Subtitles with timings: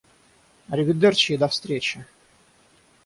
[0.69, 2.05] Аривидерчи и до встречи!